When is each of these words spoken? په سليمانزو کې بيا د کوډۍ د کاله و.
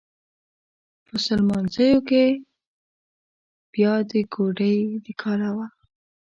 په 1.05 1.15
سليمانزو 1.25 1.89
کې 2.09 2.25
بيا 3.73 3.93
د 4.11 4.13
کوډۍ 4.33 4.77
د 5.03 5.07
کاله 5.21 5.49
و. 5.55 5.57